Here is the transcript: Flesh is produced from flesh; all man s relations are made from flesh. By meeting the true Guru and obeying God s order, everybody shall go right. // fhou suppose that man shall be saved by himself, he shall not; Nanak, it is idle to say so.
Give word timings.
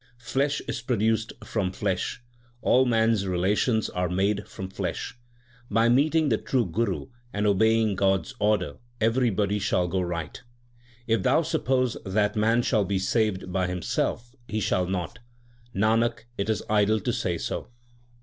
Flesh 0.17 0.61
is 0.67 0.81
produced 0.81 1.31
from 1.43 1.71
flesh; 1.71 2.23
all 2.63 2.85
man 2.87 3.11
s 3.11 3.25
relations 3.25 3.87
are 3.91 4.09
made 4.09 4.47
from 4.47 4.67
flesh. 4.67 5.15
By 5.69 5.89
meeting 5.89 6.29
the 6.29 6.39
true 6.39 6.65
Guru 6.65 7.09
and 7.31 7.45
obeying 7.45 7.95
God 7.95 8.21
s 8.25 8.33
order, 8.39 8.77
everybody 8.99 9.59
shall 9.59 9.87
go 9.87 10.01
right. 10.01 10.41
// 10.77 11.07
fhou 11.07 11.45
suppose 11.45 11.97
that 12.03 12.35
man 12.35 12.63
shall 12.63 12.83
be 12.83 12.97
saved 12.97 13.53
by 13.53 13.67
himself, 13.67 14.33
he 14.47 14.59
shall 14.59 14.87
not; 14.87 15.19
Nanak, 15.75 16.21
it 16.35 16.49
is 16.49 16.63
idle 16.67 16.99
to 16.99 17.13
say 17.13 17.37
so. 17.37 17.67